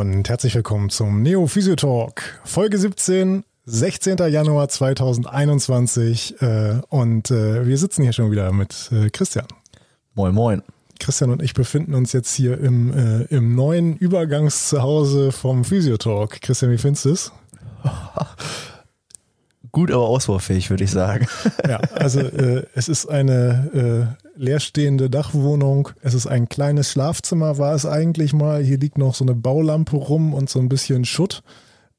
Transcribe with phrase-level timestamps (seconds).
[0.00, 4.16] und herzlich willkommen zum Neo Physio Talk, Folge 17, 16.
[4.30, 9.44] Januar 2021 äh, und äh, wir sitzen hier schon wieder mit äh, Christian.
[10.14, 10.62] Moin, moin.
[10.98, 16.40] Christian und ich befinden uns jetzt hier im, äh, im neuen Übergangszuhause vom Physiotalk.
[16.40, 17.32] Christian, wie findest du es?
[19.72, 21.26] Gut, aber ausbaufähig, würde ich sagen.
[21.68, 25.90] Ja, also äh, es ist eine äh, leerstehende Dachwohnung.
[26.02, 28.62] Es ist ein kleines Schlafzimmer, war es eigentlich mal.
[28.62, 31.42] Hier liegt noch so eine Baulampe rum und so ein bisschen Schutt.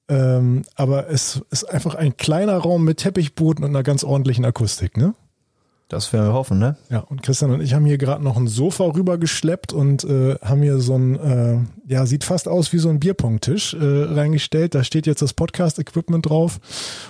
[0.10, 4.98] Ähm, aber es ist einfach ein kleiner Raum mit Teppichboden und einer ganz ordentlichen Akustik,
[4.98, 5.14] ne?
[5.92, 6.78] Das werden wir hoffen, ne?
[6.90, 10.62] Ja, und Christian und ich haben hier gerade noch ein Sofa rübergeschleppt und äh, haben
[10.62, 14.74] hier so ein, äh, ja, sieht fast aus wie so ein Bierpongtisch äh, reingestellt.
[14.74, 16.62] Da steht jetzt das Podcast-Equipment drauf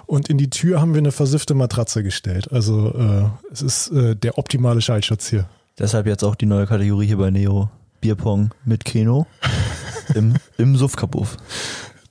[0.08, 2.52] und in die Tür haben wir eine versiffte Matratze gestellt.
[2.52, 5.48] Also äh, es ist äh, der optimale Schallschutz hier.
[5.78, 7.70] Deshalb jetzt auch die neue Kategorie hier bei Neo.
[8.00, 9.28] Bierpong mit Keno
[10.16, 11.38] im, im Suffkabuff.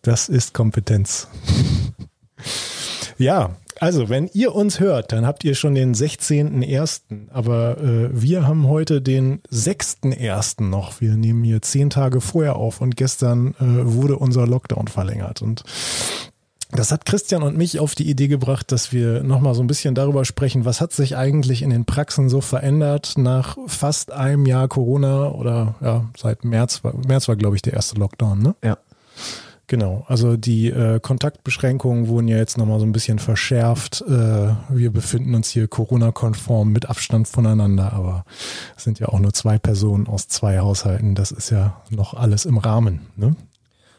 [0.03, 1.27] Das ist Kompetenz.
[3.19, 7.31] ja, also, wenn ihr uns hört, dann habt ihr schon den 16.01.
[7.31, 10.63] Aber äh, wir haben heute den 6.01.
[10.65, 11.01] noch.
[11.01, 15.41] Wir nehmen hier zehn Tage vorher auf und gestern äh, wurde unser Lockdown verlängert.
[15.41, 15.65] Und
[16.73, 19.95] das hat Christian und mich auf die Idee gebracht, dass wir nochmal so ein bisschen
[19.95, 24.69] darüber sprechen, was hat sich eigentlich in den Praxen so verändert nach fast einem Jahr
[24.69, 28.55] Corona oder ja, seit März war, März war glaube ich der erste Lockdown, ne?
[28.63, 28.77] Ja.
[29.71, 34.01] Genau, also die äh, Kontaktbeschränkungen wurden ja jetzt nochmal so ein bisschen verschärft.
[34.01, 38.25] Äh, wir befinden uns hier Corona-konform mit Abstand voneinander, aber
[38.77, 41.15] es sind ja auch nur zwei Personen aus zwei Haushalten.
[41.15, 43.03] Das ist ja noch alles im Rahmen.
[43.15, 43.37] Ne?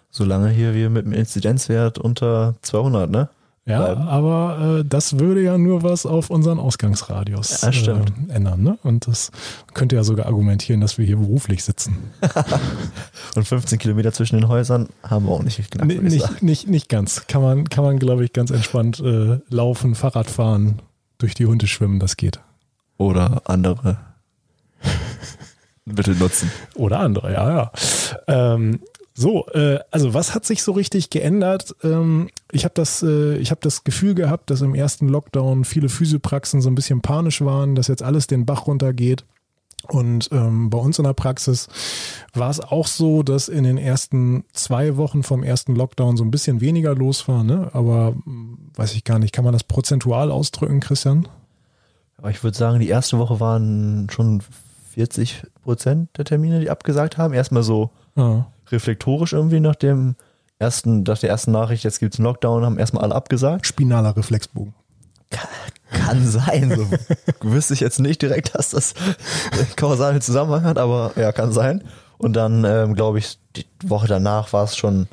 [0.09, 3.29] Solange hier wir mit dem Inzidenzwert unter 200, ne?
[3.65, 4.07] Ja, bleiben.
[4.07, 8.63] aber äh, das würde ja nur was auf unseren Ausgangsradius ja, äh, ändern.
[8.63, 8.79] Ne?
[8.81, 9.31] Und das
[9.75, 11.97] könnte ja sogar argumentieren, dass wir hier beruflich sitzen.
[13.35, 15.85] Und 15 Kilometer zwischen den Häusern haben wir auch nicht knapp.
[15.85, 17.27] Nee, nicht, nicht, nicht ganz.
[17.27, 20.81] Kann man, kann man glaube ich, ganz entspannt äh, laufen, Fahrrad fahren,
[21.19, 22.39] durch die Hunde schwimmen, das geht.
[22.97, 23.97] Oder andere
[25.85, 26.51] Mittel nutzen.
[26.73, 27.71] Oder andere, ja, ja.
[28.27, 28.79] Ähm,
[29.13, 31.75] so, äh, also was hat sich so richtig geändert?
[31.83, 35.89] Ähm, ich habe das, äh, ich habe das Gefühl gehabt, dass im ersten Lockdown viele
[35.89, 39.25] Physiopraxen so ein bisschen panisch waren, dass jetzt alles den Bach runtergeht.
[39.87, 41.67] Und ähm, bei uns in der Praxis
[42.33, 46.29] war es auch so, dass in den ersten zwei Wochen vom ersten Lockdown so ein
[46.29, 47.43] bisschen weniger los war.
[47.43, 47.69] Ne?
[47.73, 51.27] Aber hm, weiß ich gar nicht, kann man das prozentual ausdrücken, Christian?
[52.17, 54.43] Aber ich würde sagen, die erste Woche waren schon
[54.91, 57.33] 40 Prozent der Termine, die abgesagt haben.
[57.33, 60.15] Erstmal so ja reflektorisch irgendwie nach dem
[60.61, 63.65] ersten, nach der ersten Nachricht, jetzt gibt es einen Lockdown, haben erstmal alle abgesagt.
[63.67, 64.73] Spinaler Reflexbogen.
[65.29, 65.49] Kann,
[65.91, 66.69] kann sein.
[67.41, 68.93] So wüsste ich jetzt nicht direkt, dass das
[69.75, 71.83] kausalen Zusammenhang hat, aber ja, kann sein.
[72.17, 75.07] Und dann, ähm, glaube ich, die Woche danach war es schon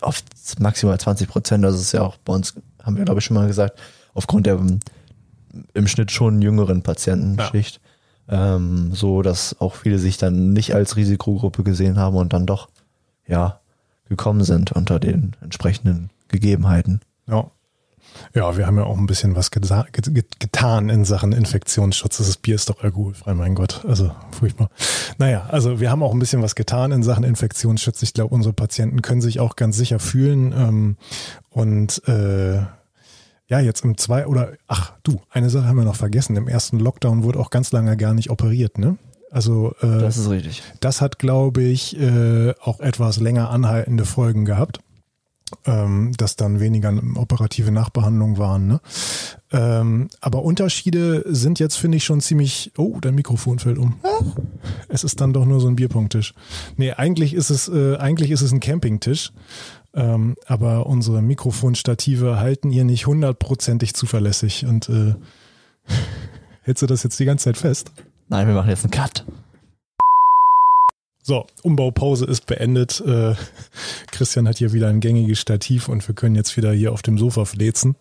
[0.00, 0.22] auf
[0.58, 1.64] maximal 20 Prozent.
[1.64, 3.80] Das ist ja auch bei uns, haben wir, glaube ich, schon mal gesagt,
[4.14, 4.60] aufgrund der
[5.74, 7.80] im Schnitt schon jüngeren Patientenschicht.
[8.30, 8.54] Ja.
[8.54, 12.68] Ähm, so, dass auch viele sich dann nicht als Risikogruppe gesehen haben und dann doch
[13.26, 13.60] ja,
[14.08, 17.00] gekommen sind unter den entsprechenden Gegebenheiten.
[17.26, 17.50] Ja.
[18.34, 22.18] Ja, wir haben ja auch ein bisschen was getan in Sachen Infektionsschutz.
[22.18, 23.84] Das Bier ist doch alkoholfrei, mein Gott.
[23.86, 24.70] Also furchtbar.
[25.18, 28.02] Naja, also wir haben auch ein bisschen was getan in Sachen Infektionsschutz.
[28.02, 30.52] Ich glaube, unsere Patienten können sich auch ganz sicher fühlen.
[30.52, 30.96] Ähm,
[31.50, 32.62] und äh,
[33.48, 36.36] ja, jetzt im zwei oder ach du, eine Sache haben wir noch vergessen.
[36.36, 38.96] Im ersten Lockdown wurde auch ganz lange gar nicht operiert, ne?
[39.32, 40.62] Also äh, das ist richtig.
[40.80, 44.80] Das hat, glaube ich, äh, auch etwas länger anhaltende Folgen gehabt,
[45.64, 48.66] ähm, dass dann weniger operative Nachbehandlungen waren.
[48.66, 48.80] Ne?
[49.50, 52.72] Ähm, aber Unterschiede sind jetzt, finde ich, schon ziemlich.
[52.76, 53.94] Oh, dein Mikrofon fällt um.
[54.88, 56.34] Es ist dann doch nur so ein Bierpunkttisch.
[56.76, 59.32] Nee, eigentlich ist es, äh, eigentlich ist es ein Campingtisch.
[59.94, 64.66] Ähm, aber unsere Mikrofonstative halten ihr nicht hundertprozentig zuverlässig.
[64.66, 65.14] Und äh,
[66.64, 67.92] hältst du das jetzt die ganze Zeit fest?
[68.28, 69.24] Nein, wir machen jetzt einen Cut.
[71.24, 73.00] So, Umbaupause ist beendet.
[73.06, 73.34] Äh,
[74.10, 77.16] Christian hat hier wieder ein gängiges Stativ und wir können jetzt wieder hier auf dem
[77.16, 77.94] Sofa flezen.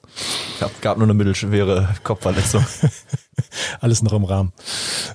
[0.59, 2.65] Gab, gab nur eine mittelschwere Kopfverletzung.
[3.79, 4.53] Alles noch im Rahmen.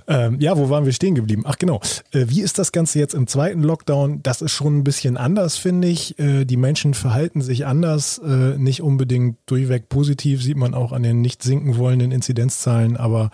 [0.06, 1.42] Ähm, ja, wo waren wir stehen geblieben?
[1.46, 1.80] Ach genau.
[2.12, 4.22] Äh, wie ist das Ganze jetzt im zweiten Lockdown?
[4.22, 6.16] Das ist schon ein bisschen anders, finde ich.
[6.20, 8.18] Äh, die Menschen verhalten sich anders.
[8.18, 13.32] Äh, nicht unbedingt durchweg positiv, sieht man auch an den nicht sinken wollenden Inzidenzzahlen, aber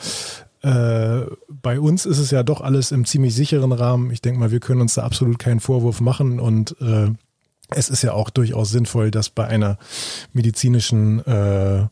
[0.63, 4.11] äh, bei uns ist es ja doch alles im ziemlich sicheren Rahmen.
[4.11, 7.11] Ich denke mal, wir können uns da absolut keinen Vorwurf machen und äh,
[7.75, 9.79] es ist ja auch durchaus sinnvoll, dass bei einer
[10.33, 11.87] medizinischen äh,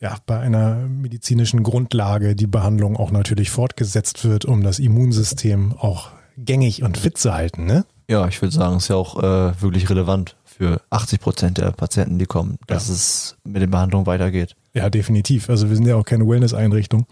[0.00, 6.10] ja, bei einer medizinischen Grundlage die Behandlung auch natürlich fortgesetzt wird, um das Immunsystem auch
[6.36, 7.84] gängig und fit zu halten, ne?
[8.08, 12.18] Ja, ich würde sagen, ist ja auch äh, wirklich relevant für 80 Prozent der Patienten,
[12.18, 12.94] die kommen, dass Ja.
[12.94, 14.54] es mit den Behandlungen weitergeht.
[14.78, 15.50] Ja, definitiv.
[15.50, 17.06] Also wir sind ja auch keine Wellness-Einrichtung.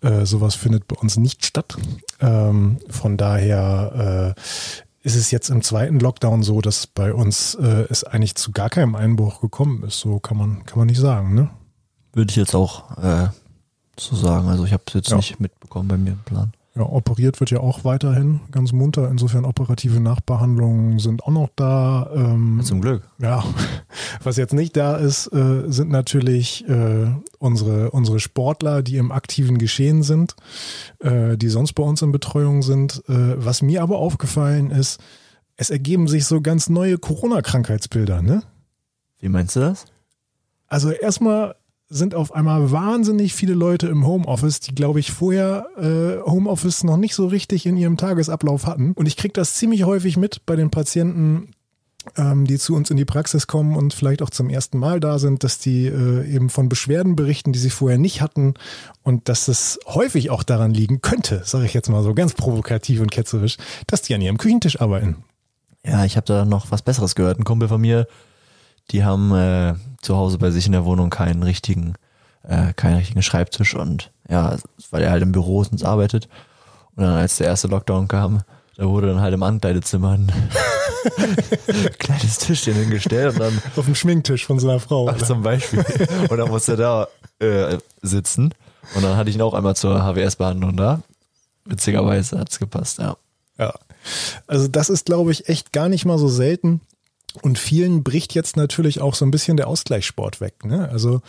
[0.00, 1.76] Äh, sowas findet bei uns nicht statt.
[2.20, 4.40] Ähm, von daher äh,
[5.02, 8.70] ist es jetzt im zweiten Lockdown so, dass bei uns äh, es eigentlich zu gar
[8.70, 9.98] keinem Einbruch gekommen ist.
[9.98, 11.50] So kann man, kann man nicht sagen, ne?
[12.12, 13.28] Würde ich jetzt auch äh,
[13.98, 14.48] so sagen.
[14.48, 15.16] Also ich habe es jetzt Ja.
[15.16, 16.52] nicht mitbekommen bei mir im Plan.
[16.76, 19.10] Ja, operiert wird ja auch weiterhin ganz munter.
[19.10, 22.08] Insofern operative Nachbehandlungen sind auch noch da.
[22.14, 23.02] Ähm, Zum Glück.
[23.18, 23.44] Ja,
[24.22, 27.08] was jetzt nicht da ist, äh, sind natürlich äh,
[27.40, 30.36] unsere, unsere Sportler, die im aktiven Geschehen sind,
[31.00, 33.02] äh, die sonst bei uns in Betreuung sind.
[33.08, 35.00] Äh, was mir aber aufgefallen ist,
[35.56, 38.44] es ergeben sich so ganz neue Corona-Krankheitsbilder, ne?
[39.18, 39.86] Wie meinst du das?
[40.68, 41.56] Also erstmal
[41.90, 46.96] sind auf einmal wahnsinnig viele Leute im Homeoffice, die, glaube ich, vorher äh, Homeoffice noch
[46.96, 48.92] nicht so richtig in ihrem Tagesablauf hatten.
[48.92, 51.50] Und ich kriege das ziemlich häufig mit bei den Patienten,
[52.16, 55.18] ähm, die zu uns in die Praxis kommen und vielleicht auch zum ersten Mal da
[55.18, 58.54] sind, dass die äh, eben von Beschwerden berichten, die sie vorher nicht hatten
[59.02, 63.00] und dass es häufig auch daran liegen könnte, sage ich jetzt mal so ganz provokativ
[63.00, 63.56] und ketzerisch,
[63.88, 65.24] dass die an ihrem Küchentisch arbeiten.
[65.84, 67.40] Ja, ich habe da noch was Besseres gehört.
[67.40, 68.06] Ein Kumpel von mir,
[68.92, 71.94] die haben äh, zu Hause bei sich in der Wohnung keinen richtigen,
[72.42, 74.56] äh, keinen richtigen Schreibtisch und ja,
[74.90, 76.28] weil er halt im Büro und arbeitet.
[76.96, 78.42] Und dann als der erste Lockdown kam,
[78.76, 80.32] da wurde dann halt im Ankleidezimmer ein
[81.98, 85.08] kleines Tischchen hingestellt und dann Auf dem Schminktisch von seiner Frau.
[85.08, 85.84] Ach, zum Beispiel.
[86.28, 87.08] Und dann musste er da
[87.40, 88.54] äh, sitzen.
[88.94, 91.02] Und dann hatte ich ihn auch einmal zur HWS-Behandlung da.
[91.66, 93.16] Witzigerweise hat's gepasst, ja.
[93.58, 93.74] Ja.
[94.46, 96.80] Also das ist, glaube ich, echt gar nicht mal so selten.
[97.42, 100.64] Und vielen bricht jetzt natürlich auch so ein bisschen der Ausgleichssport weg.
[100.64, 100.88] Ne?
[100.88, 101.22] Also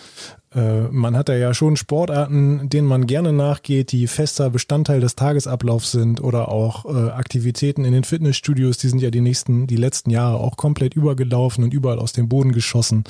[0.53, 5.91] äh, man hat ja schon Sportarten, denen man gerne nachgeht, die fester Bestandteil des Tagesablaufs
[5.91, 10.09] sind oder auch äh, Aktivitäten in den Fitnessstudios, die sind ja die nächsten, die letzten
[10.09, 13.03] Jahre auch komplett übergelaufen und überall aus dem Boden geschossen.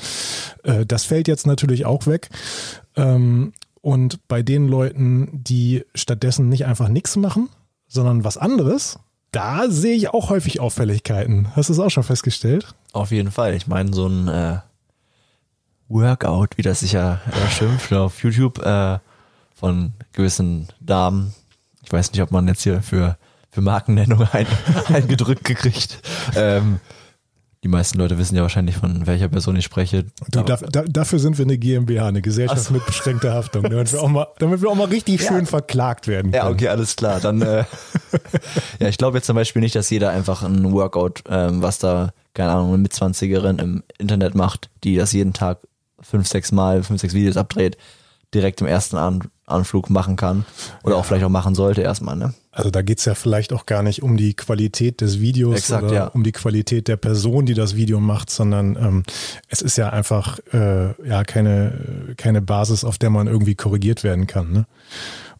[0.62, 2.28] Äh, das fällt jetzt natürlich auch weg.
[2.96, 7.48] Ähm, und bei den Leuten, die stattdessen nicht einfach nichts machen,
[7.88, 8.98] sondern was anderes,
[9.32, 11.48] da sehe ich auch häufig Auffälligkeiten.
[11.56, 12.74] Hast du es auch schon festgestellt?
[12.92, 13.54] Auf jeden Fall.
[13.54, 14.58] Ich meine, so ein äh,
[15.88, 18.98] Workout, wie das sich ja äh, schimpft, auf YouTube äh,
[19.54, 21.34] von gewissen Damen.
[21.82, 23.16] Ich weiß nicht, ob man jetzt hier für,
[23.50, 24.46] für Markennennung ein,
[24.92, 26.00] eingedrückt gekriegt.
[26.36, 26.80] Ähm,
[27.62, 30.04] die meisten Leute wissen ja wahrscheinlich, von welcher Person ich spreche.
[30.30, 32.74] Du, da, da, dafür sind wir eine GmbH, eine Gesellschaft so.
[32.74, 35.28] mit beschränkter Haftung, damit wir auch mal, damit wir auch mal richtig Ja.
[35.28, 36.44] schön verklagt werden können.
[36.44, 37.20] Ja, okay, alles klar.
[37.20, 37.64] Dann, äh,
[38.80, 42.12] ja, ich glaube jetzt zum Beispiel nicht, dass jeder einfach ein Workout, ähm, was da,
[42.34, 45.58] keine Ahnung, eine Mitzwanzigerin im Internet macht, die das jeden Tag
[46.00, 47.76] fünf, sechs Mal, fünf, sechs Videos abdreht,
[48.34, 50.44] direkt im ersten An Anflug machen kann.
[50.84, 52.34] Oder auch vielleicht auch machen sollte erstmal, ne?
[52.52, 55.94] Also da geht's ja vielleicht auch gar nicht um die Qualität des Videos Exakt, oder
[55.94, 56.06] ja.
[56.08, 59.02] um die Qualität der Person, die das Video macht, sondern ähm,
[59.48, 64.26] es ist ja einfach äh, ja keine, keine Basis, auf der man irgendwie korrigiert werden
[64.26, 64.52] kann.
[64.52, 64.66] Ne?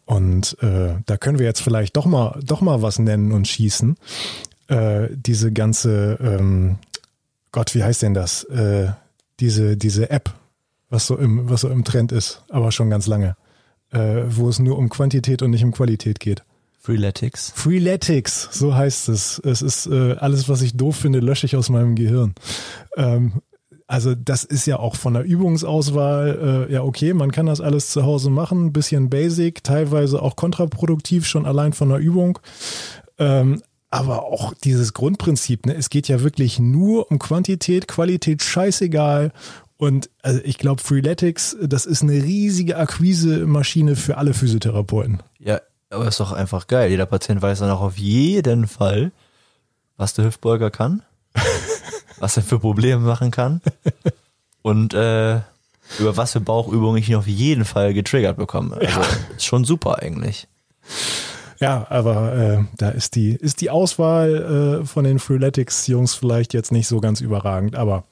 [0.05, 3.97] Und äh, da können wir jetzt vielleicht doch mal, doch mal was nennen und schießen.
[4.69, 6.79] Äh, diese ganze, ähm,
[7.53, 8.45] Gott, wie heißt denn das?
[8.45, 8.93] Äh,
[9.39, 10.33] diese, diese App,
[10.89, 13.37] was so im, was so im Trend ist, aber schon ganz lange,
[13.93, 16.43] äh, wo es nur um Quantität und nicht um Qualität geht.
[16.81, 17.53] Freeletics.
[17.55, 19.41] Freeletics, so heißt es.
[19.45, 22.35] Es ist äh, alles, was ich doof finde, lösche ich aus meinem Gehirn.
[22.97, 23.35] Ähm,
[23.87, 27.91] also das ist ja auch von der Übungsauswahl, äh, ja okay, man kann das alles
[27.91, 32.39] zu Hause machen, ein bisschen basic, teilweise auch kontraproduktiv, schon allein von der Übung.
[33.19, 39.33] Ähm, aber auch dieses Grundprinzip, ne, es geht ja wirklich nur um Quantität, Qualität scheißegal.
[39.83, 45.25] Und also ich glaube, Freeletics, das ist eine riesige Akquise-Maschine für alle Physiotherapeuten.
[45.41, 45.61] Ja,
[45.91, 46.89] aber ist doch einfach geil.
[46.89, 49.11] Jeder Patient weiß dann auch auf jeden Fall,
[49.97, 51.03] was der Hüftbeuger kann,
[52.21, 53.61] was er für Probleme machen kann
[54.63, 55.41] und äh,
[55.99, 58.77] über was für Bauchübungen ich ihn auf jeden Fall getriggert bekomme.
[58.77, 59.01] Also
[59.37, 60.47] ist schon super eigentlich.
[61.59, 66.71] Ja, aber äh, da ist die, ist die Auswahl äh, von den Freeletics-Jungs vielleicht jetzt
[66.71, 68.05] nicht so ganz überragend, aber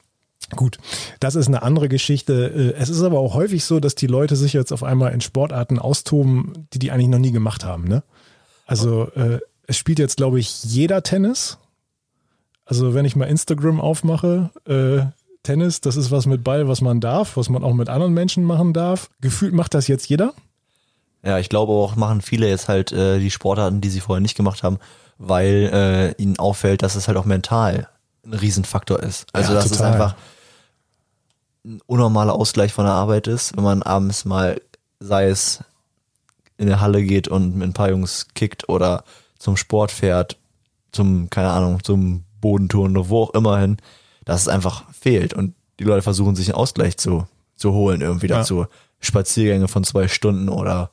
[0.55, 0.77] gut,
[1.19, 2.73] das ist eine andere Geschichte.
[2.75, 5.21] Äh, Es ist aber auch häufig so, dass die Leute sich jetzt auf einmal in
[5.21, 7.85] Sportarten austoben, die die eigentlich noch nie gemacht haben.
[7.87, 8.03] Ne?
[8.65, 11.57] Also äh, es spielt jetzt, glaube ich, jeder Tennis.
[12.65, 15.05] Also wenn ich mal Instagram aufmache, äh,
[15.43, 18.43] Tennis, das ist was mit Ball, was man darf, was man auch mit anderen Menschen
[18.43, 19.09] machen darf.
[19.21, 20.33] Gefühlt macht das jetzt jeder.
[21.23, 24.37] Ja, ich glaube auch, machen viele jetzt halt äh, die Sportarten, die sie vorher nicht
[24.37, 24.79] gemacht haben,
[25.17, 25.69] weil
[26.17, 27.87] äh, ihnen auffällt, dass es halt auch mental
[28.25, 29.25] ein Riesenfaktor ist.
[29.33, 29.93] Also Ja, dass es total.
[29.93, 30.15] einfach
[31.65, 34.59] ein unnormaler Ausgleich von der Arbeit ist, wenn man abends mal,
[34.99, 35.63] sei es
[36.57, 39.03] in der Halle geht und mit ein paar Jungs kickt oder
[39.37, 40.37] zum Sport fährt,
[40.91, 43.77] zum, keine Ahnung, zum Bodentouren oder wo auch immer hin,
[44.25, 48.27] dass es einfach fehlt und die Leute versuchen sich einen Ausgleich zu, zu holen, irgendwie
[48.27, 48.37] Ja.
[48.39, 48.65] dazu.
[48.99, 50.91] Spaziergänge von zwei Stunden oder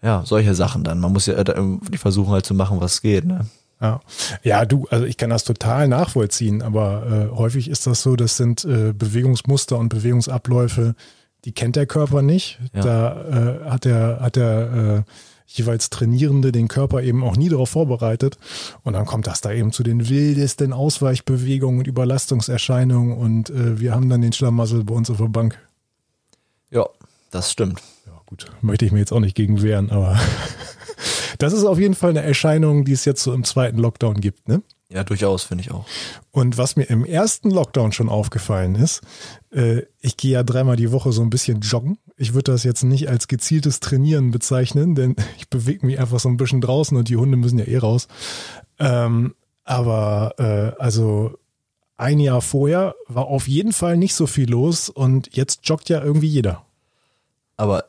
[0.00, 1.00] ja, solche Sachen dann.
[1.00, 3.46] Man muss ja da irgendwie versuchen halt zu machen, was geht, ne?
[3.80, 4.00] Ja.
[4.42, 8.36] ja, du, also ich kann das total nachvollziehen, aber äh, häufig ist das so, das
[8.36, 10.96] sind äh, Bewegungsmuster und Bewegungsabläufe,
[11.44, 12.58] die kennt der Körper nicht.
[12.74, 12.80] Ja.
[12.82, 15.12] Da äh, hat der, hat der äh,
[15.46, 18.38] jeweils Trainierende den Körper eben auch nie darauf vorbereitet.
[18.82, 23.94] Und dann kommt das da eben zu den wildesten Ausweichbewegungen und Überlastungserscheinungen und äh, wir
[23.94, 25.58] haben dann den Schlamassel bei uns auf der Bank.
[26.70, 26.86] Ja,
[27.30, 27.80] das stimmt.
[28.06, 30.18] Ja, gut, möchte ich mir jetzt auch nicht gegen wehren, aber
[31.38, 34.48] das ist auf jeden Fall eine Erscheinung, die es jetzt so im zweiten Lockdown gibt,
[34.48, 34.62] ne?
[34.90, 35.84] Ja, durchaus, finde ich auch.
[36.30, 39.02] Und was mir im ersten Lockdown schon aufgefallen ist,
[39.50, 41.98] äh, ich gehe ja dreimal die Woche so ein bisschen joggen.
[42.16, 46.30] Ich würde das jetzt nicht als gezieltes Trainieren bezeichnen, denn ich bewege mich einfach so
[46.30, 48.08] ein bisschen draußen und die Hunde müssen ja eh raus.
[48.78, 51.36] Ähm, aber äh, also
[51.98, 56.02] ein Jahr vorher war auf jeden Fall nicht so viel los und jetzt joggt ja
[56.02, 56.64] irgendwie jeder.
[57.58, 57.84] Aber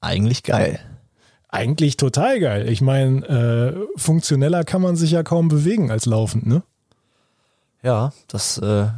[0.00, 0.78] eigentlich geil.
[1.48, 2.68] Eigentlich total geil.
[2.68, 6.62] Ich meine, äh, funktioneller kann man sich ja kaum bewegen als laufend, ne?
[7.82, 8.88] Ja, das, äh,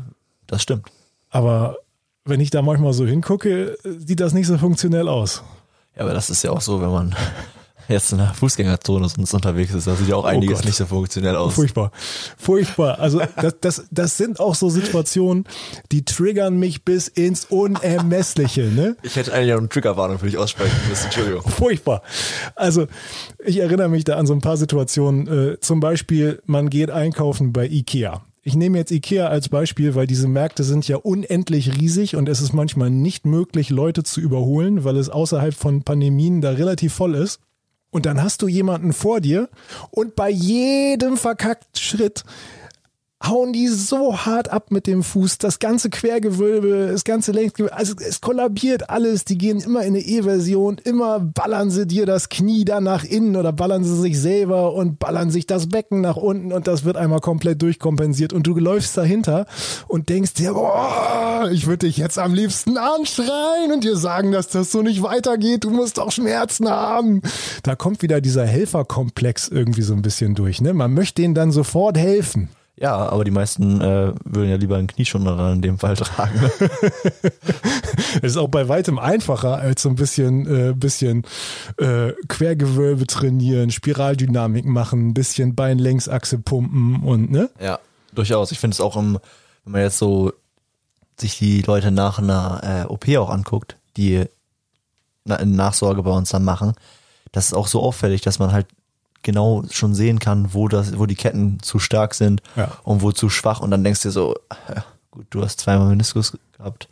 [0.46, 0.90] das stimmt.
[1.30, 1.76] Aber
[2.24, 5.44] wenn ich da manchmal so hingucke, sieht das nicht so funktionell aus.
[5.94, 7.14] Ja, aber das ist ja auch so, wenn man
[7.90, 10.64] jetzt in der Fußgängerzone sonst unterwegs ist, da sieht ja auch einiges Gott.
[10.66, 11.54] nicht so funktionell aus.
[11.54, 11.92] Furchtbar.
[12.36, 12.98] Furchtbar.
[12.98, 15.44] Also das, das, das sind auch so Situationen,
[15.92, 18.96] die triggern mich bis ins Unermessliche, ne?
[19.02, 21.42] Ich hätte eigentlich auch eine Triggerwarnung für dich aussprechen müssen, Entschuldigung.
[21.42, 22.02] Furchtbar.
[22.54, 22.86] Also
[23.44, 25.26] ich erinnere mich da an so ein paar Situationen.
[25.26, 28.22] Äh, zum Beispiel, man geht einkaufen bei Ikea.
[28.42, 32.40] Ich nehme jetzt Ikea als Beispiel, weil diese Märkte sind ja unendlich riesig und es
[32.40, 37.14] ist manchmal nicht möglich, Leute zu überholen, weil es außerhalb von Pandemien da relativ voll
[37.14, 37.40] ist.
[37.90, 39.48] Und dann hast du jemanden vor dir
[39.90, 42.24] und bei jedem verkackten Schritt
[43.22, 47.94] hauen die so hart ab mit dem Fuß, das ganze Quergewölbe, das ganze Längsgewölbe, also
[47.96, 52.64] es kollabiert alles, die gehen immer in eine E-Version, immer ballern sie dir das Knie
[52.64, 56.52] da nach innen oder ballern sie sich selber und ballern sich das Becken nach unten
[56.52, 59.46] und das wird einmal komplett durchkompensiert und du läufst dahinter
[59.86, 64.48] und denkst dir, boah, ich würde dich jetzt am liebsten anschreien und dir sagen, dass
[64.48, 67.20] das so nicht weitergeht, du musst doch Schmerzen haben.
[67.62, 70.72] Da kommt wieder dieser Helferkomplex irgendwie so ein bisschen durch, ne?
[70.72, 72.48] Man möchte denen dann sofort helfen.
[72.80, 76.50] Ja, aber die meisten äh, würden ja lieber einen Knieschoner in dem Fall tragen.
[78.22, 81.24] Es ist auch bei weitem einfacher als so ein bisschen, äh, bisschen
[81.78, 87.50] äh, Quergewölbe trainieren, Spiraldynamik machen, ein bisschen Beinlängsachse pumpen und ne?
[87.60, 87.78] ja,
[88.14, 88.50] durchaus.
[88.50, 89.18] Ich finde es auch, im,
[89.64, 90.32] wenn man jetzt so
[91.20, 94.24] sich die Leute nach einer äh, OP auch anguckt, die
[95.24, 96.72] na, eine Nachsorge bei uns dann machen,
[97.32, 98.66] das ist auch so auffällig, dass man halt
[99.22, 102.72] genau schon sehen kann, wo das, wo die Ketten zu stark sind Ja.
[102.84, 104.34] und wo zu schwach und dann denkst du dir so,
[104.74, 106.88] ja, gut, du hast zweimal Meniskus gehabt.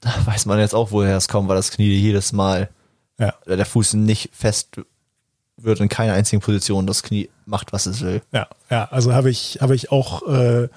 [0.00, 2.68] Da weiß man jetzt auch, woher es kommt, weil das Knie jedes Mal
[3.18, 3.34] Ja.
[3.46, 4.80] der Fuß nicht fest
[5.58, 6.86] wird in keiner einzigen Position.
[6.86, 8.22] Das Knie macht, was es will.
[8.32, 10.68] Ja, ja, also habe ich, habe ich auch äh,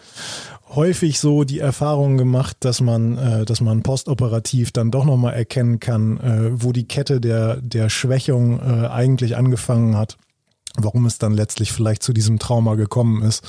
[0.76, 5.80] häufig so die Erfahrung gemacht, dass man, äh, dass man postoperativ dann doch nochmal erkennen
[5.80, 10.18] kann, äh, wo die Kette der, der Schwächung äh, eigentlich angefangen hat,
[10.84, 13.44] warum es dann letztlich vielleicht zu diesem Trauma gekommen ist.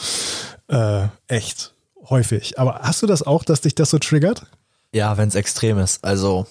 [0.68, 1.74] Äh, echt
[2.08, 2.58] häufig.
[2.58, 4.46] Aber hast du das auch, dass dich das so triggert?
[4.92, 6.04] Ja, wenn es extrem ist.
[6.04, 6.46] Also,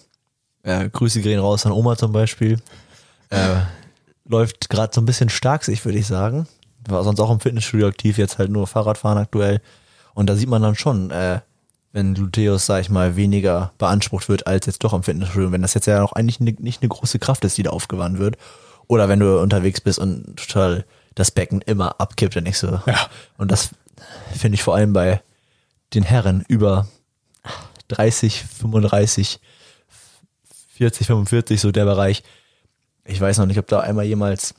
[0.63, 2.59] äh, Grüße gehen raus an Oma zum Beispiel.
[3.29, 3.61] Äh,
[4.25, 6.47] läuft gerade so ein bisschen stark sich, würde ich sagen.
[6.87, 9.61] War sonst auch im Fitnessstudio aktiv, jetzt halt nur Fahrradfahren aktuell.
[10.13, 11.39] Und da sieht man dann schon, äh,
[11.91, 15.51] wenn Gluteus, sag ich mal, weniger beansprucht wird als jetzt doch im Fitnessstudio.
[15.51, 18.37] Wenn das jetzt ja auch eigentlich nicht eine große Kraft ist, die da aufgewandt wird.
[18.87, 22.79] Oder wenn du unterwegs bist und total das Becken immer abkippt, dann ich so.
[22.85, 23.07] Ja.
[23.37, 23.69] Und das
[24.35, 25.21] finde ich vor allem bei
[25.93, 26.87] den Herren über
[27.87, 29.39] 30, 35,
[30.73, 32.23] 40, 45, so der Bereich.
[33.05, 34.55] Ich weiß noch nicht, ob da einmal jemals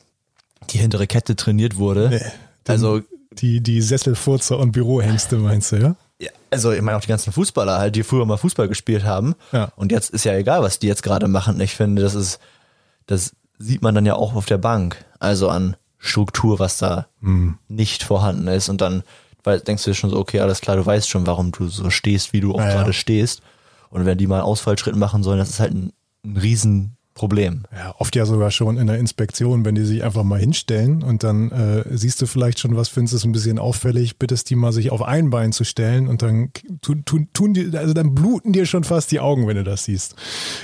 [0.71, 2.09] die hintere Kette trainiert wurde.
[2.09, 2.23] Nee.
[2.68, 3.02] also,
[3.33, 5.97] Die, die Sesselfurzer und Bürohengste meinst du, ja?
[6.18, 9.35] ja, also ich meine auch die ganzen Fußballer halt, die früher mal Fußball gespielt haben.
[9.52, 9.73] Ja.
[9.76, 11.61] Und jetzt ist ja egal, was die jetzt gerade machen.
[11.61, 12.38] Ich finde, das ist,
[13.06, 15.05] das sieht man dann ja auch auf der Bank.
[15.19, 17.07] Also an Struktur, was da
[17.69, 18.69] nicht vorhanden ist.
[18.69, 19.03] Und dann
[19.47, 21.89] weil, denkst du dir schon so, okay, alles klar, du weißt schon, warum du so
[21.91, 22.75] stehst, wie du auch Ja, ja.
[22.75, 23.43] gerade stehst.
[23.91, 25.93] Und wenn die mal einen Ausfallschritt machen sollen, das ist halt ein,
[26.25, 27.63] ein riesen Problem.
[27.75, 31.25] Ja, oft ja sogar schon in der Inspektion, wenn die sich einfach mal hinstellen und
[31.25, 34.71] dann äh, siehst du vielleicht schon was, findest es ein bisschen auffällig, bittest die mal
[34.71, 36.51] sich auf ein Bein zu stellen und dann
[36.83, 39.85] tun, tun, tun die, also dann bluten dir schon fast die Augen, wenn du das
[39.85, 40.15] siehst.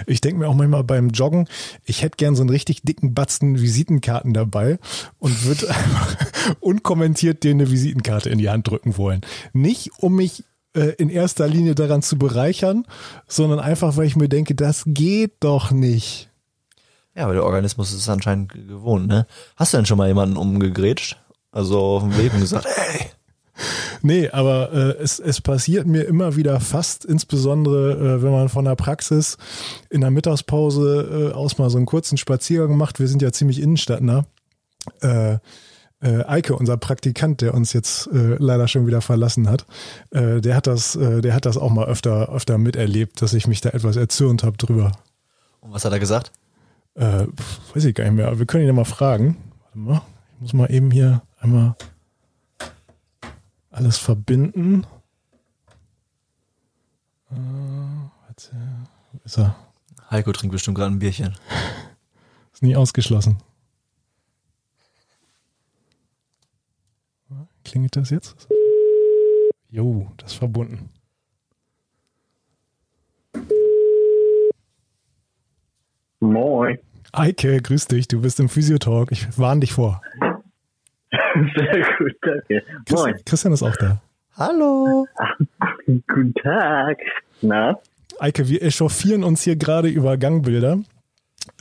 [0.07, 1.49] Ich denke mir auch manchmal beim Joggen,
[1.85, 4.79] ich hätte gern so einen richtig dicken Batzen Visitenkarten dabei
[5.19, 6.17] und würde einfach
[6.61, 9.23] unkommentiert dir eine Visitenkarte in die Hand drücken wollen.
[9.55, 10.45] Nicht um mich
[10.75, 12.85] äh, in erster Linie daran zu bereichern,
[13.27, 16.29] sondern einfach, weil ich mir denke, das geht doch nicht.
[17.14, 19.26] Ja, aber der Organismus ist anscheinend gewohnt, ne?
[19.57, 21.19] Hast du denn schon mal jemanden umgegrätscht?
[21.50, 23.11] Also auf dem Weg und gesagt, ey.
[24.00, 28.64] Nee, aber äh, es, es passiert mir immer wieder fast, insbesondere äh, wenn man von
[28.64, 29.37] der Praxis
[29.90, 32.99] in der Mittagspause äh, aus mal so einen kurzen Spaziergang macht.
[32.99, 34.25] Wir sind ja ziemlich innenstadtnah.
[35.00, 35.38] Äh,
[36.00, 39.66] äh, Eike, unser Praktikant, der uns jetzt äh, leider schon wieder verlassen hat,
[40.11, 43.47] äh, der hat das, äh, der hat das auch mal öfter, öfter miterlebt, dass ich
[43.47, 44.92] mich da etwas erzürnt habe drüber.
[45.61, 46.33] Und was hat er gesagt?
[46.95, 47.27] Äh,
[47.75, 49.37] weiß ich gar nicht mehr, aber wir können ihn ja mal fragen.
[49.63, 50.03] Warte mal,
[50.35, 51.75] ich muss mal eben hier einmal
[53.71, 54.87] alles verbinden.
[57.31, 57.35] Äh,
[59.13, 59.57] wo ist er?
[60.11, 61.35] Heiko trinkt bestimmt gerade ein Bierchen.
[62.53, 63.39] Ist nie ausgeschlossen.
[67.65, 68.49] Klingelt das jetzt?
[69.71, 70.91] Jo, das ist verbunden.
[76.33, 76.79] Moin.
[77.12, 79.12] Eike, grüß dich, du bist im Physiotalk.
[79.12, 80.01] Ich warne dich vor.
[81.11, 82.62] Sehr gut, danke.
[82.91, 83.15] Moin.
[83.27, 84.01] Christian ist auch da.
[84.37, 85.07] Hallo.
[85.87, 86.99] Guten Tag.
[87.43, 87.79] Na?
[88.19, 90.79] Eike, wir echauffieren uns hier gerade über Gangbilder.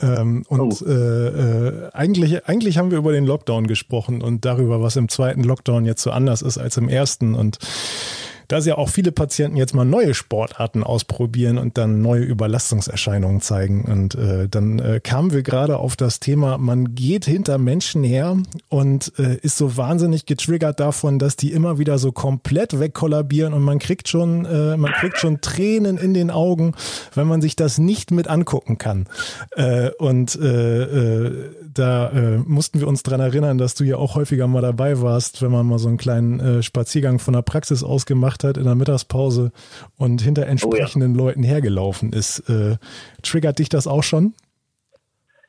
[0.00, 0.86] Ähm, und Oh.
[0.86, 5.42] äh, äh, eigentlich, eigentlich haben wir über den Lockdown gesprochen und darüber, was im zweiten
[5.42, 7.34] Lockdown jetzt so anders ist als im ersten.
[7.34, 7.58] Und
[8.52, 13.86] da ja auch viele Patienten jetzt mal neue Sportarten ausprobieren und dann neue Überlastungserscheinungen zeigen.
[13.86, 18.36] Und äh, dann äh, kamen wir gerade auf das Thema, man geht hinter Menschen her
[18.68, 23.62] und äh, ist so wahnsinnig getriggert davon, dass die immer wieder so komplett wegkollabieren und
[23.62, 26.74] man kriegt schon, äh, man kriegt schon Tränen in den Augen,
[27.14, 29.06] wenn man sich das nicht mit angucken kann.
[29.56, 34.14] Äh, und äh, äh, da äh, mussten wir uns dran erinnern, dass du ja auch
[34.14, 37.82] häufiger mal dabei warst, wenn man mal so einen kleinen äh, Spaziergang von der Praxis
[37.82, 39.52] aus gemacht hat in der Mittagspause
[39.96, 42.40] und hinter entsprechenden Leuten hergelaufen ist.
[42.48, 42.76] Äh,
[43.22, 44.34] triggert dich das auch schon?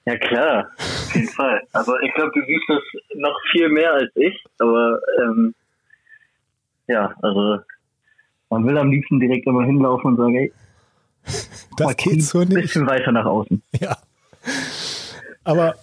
[0.06, 1.62] Ja klar, auf jeden Fall.
[1.72, 2.82] Also ich glaube, du siehst das
[3.16, 5.56] noch viel mehr als ich, aber ähm,
[6.88, 7.60] ja, also
[8.50, 10.54] man will am liebsten direkt immer hinlaufen und sagen, ey,
[11.78, 12.62] Das geht so ein nicht.
[12.62, 13.62] bisschen weiter nach außen.
[13.80, 13.98] Ja.
[15.46, 15.76] Aber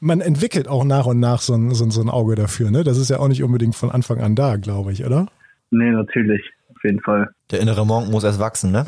[0.00, 2.82] man entwickelt auch nach und nach so ein, so, ein, so ein Auge dafür, ne?
[2.84, 5.26] Das ist ja auch nicht unbedingt von Anfang an da, glaube ich, oder?
[5.70, 6.42] Nee, natürlich,
[6.86, 7.28] jeden Fall.
[7.50, 8.86] Der innere Monk muss erst wachsen, ne?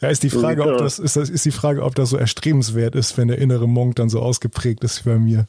[0.00, 2.94] Ja, ist die Frage, ob das, ist das, ist die Frage, ob das so erstrebenswert
[2.94, 5.46] ist, wenn der innere Monk dann so ausgeprägt ist wie bei mir.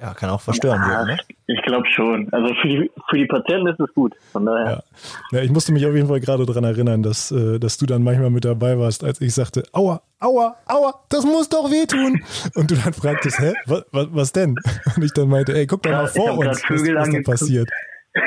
[0.00, 1.16] Ja, kann auch verstören wirken, ne?
[1.46, 2.28] Ich glaube schon.
[2.32, 4.12] Also für die, für die Patienten ist es gut.
[4.32, 4.82] Von daher.
[5.30, 5.38] Ja.
[5.38, 8.02] ja, ich musste mich auf jeden Fall gerade dran erinnern, dass, äh, dass du dann
[8.02, 12.22] manchmal mit dabei warst, als ich sagte, aua, aua, aua, das muss doch wehtun.
[12.54, 14.56] Und du dann fragtest, hä, was, was, was denn?
[14.96, 17.10] Und ich dann meinte, ey, guck doch Ja, mal vor uns, was, Vögel was da
[17.16, 17.38] angeguckt.
[17.40, 17.70] passiert.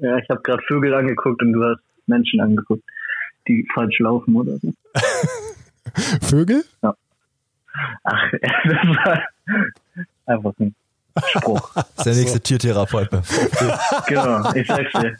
[0.00, 2.82] Ja, ich habe gerade Vögel angeguckt und du hast Menschen angeguckt,
[3.46, 4.72] die falsch laufen oder so.
[6.22, 6.64] Vögel?
[6.82, 6.94] Ach,
[8.32, 9.22] das war
[10.26, 10.74] einfach ein
[11.36, 11.72] Spruch.
[11.74, 13.22] Das ist der nächste Tiertherapeut beim
[14.06, 15.16] genau, ich sag's dir.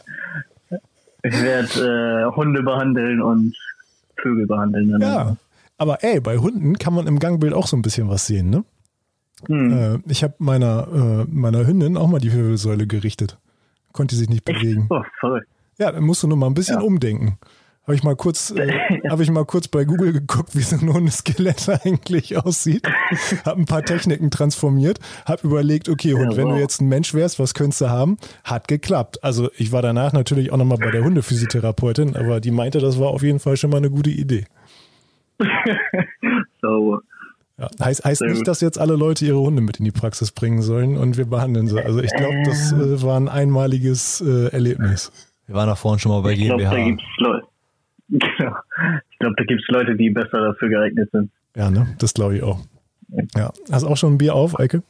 [1.23, 3.53] Ich werde äh, Hunde behandeln und
[4.21, 4.89] Vögel behandeln.
[4.91, 5.35] Dann Ja.
[5.77, 8.63] Aber ey, bei Hunden kann man im Gangbild auch so ein bisschen was sehen, ne?
[9.47, 9.71] Hm.
[9.71, 13.37] Äh, ich habe meiner, äh, meiner Hündin auch mal die Wirbelsäule gerichtet.
[13.93, 14.87] Konnte sich nicht bewegen.
[14.89, 15.47] Oh, verrückt.
[15.77, 16.85] Ja, dann musst du nur mal ein bisschen Ja.
[16.85, 17.37] umdenken.
[17.89, 18.71] Habe ich mal kurz, äh,
[19.09, 22.83] habe ich mal kurz bei Google geguckt, wie so ein Hundeskelett eigentlich aussieht.
[23.43, 26.59] Hab ein paar Techniken transformiert, hab überlegt, okay, Hund, Ja, wenn du wow.
[26.59, 28.19] jetzt ein Mensch wärst, was könntest du haben?
[28.43, 29.23] Hat geklappt.
[29.23, 33.07] Also ich war danach natürlich auch nochmal bei der Hundephysiotherapeutin, aber die meinte, das war
[33.07, 34.45] auf jeden Fall schon mal eine gute Idee.
[36.61, 36.99] So,
[37.57, 40.61] Ja, heißt heißt nicht, dass jetzt alle Leute ihre Hunde mit in die Praxis bringen
[40.61, 41.83] sollen und wir behandeln sie.
[41.83, 45.11] Also ich glaube, das äh, war ein einmaliges äh, Erlebnis.
[45.47, 46.69] Wir waren da vorhin schon mal bei ich GmbH.
[46.69, 47.47] da gibt's Leute.
[48.09, 48.55] Genau.
[49.11, 51.31] Ich glaube, da gibt's Leute, die besser dafür geeignet sind.
[51.55, 51.95] Ja, ne?
[51.99, 52.59] Das glaube ich auch.
[53.35, 53.51] Ja.
[53.71, 54.83] Hast auch schon ein Bier auf, Eike?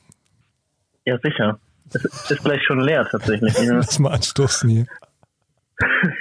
[1.05, 1.59] Ja, sicher.
[1.93, 3.53] Es ist gleich schon leer tatsächlich.
[3.63, 3.75] Ja.
[3.75, 4.85] Lass mal anstoßen hier.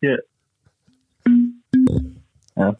[0.00, 0.16] Ja.
[2.56, 2.74] Ja.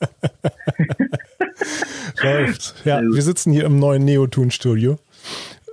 [2.23, 2.75] Läuft.
[2.87, 4.99] Ja, wir sitzen hier im neuen Neotun-Studio